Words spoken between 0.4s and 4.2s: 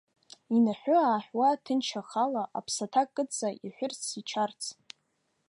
Инаҳәы-ааҳәуа, ҭынч ахала, аԥсаҭа кыдҵа, иҳәырц,